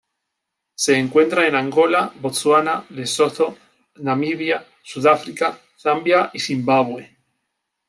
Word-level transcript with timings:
Se 0.73 0.97
encuentra 0.97 1.47
en 1.47 1.53
Angola, 1.53 2.11
Botsuana, 2.19 2.83
Lesotho, 2.89 3.55
Namibia, 3.97 4.65
Sudáfrica, 4.81 5.59
Zambia 5.79 6.31
y 6.33 6.39
Zimbabwe. 6.39 7.15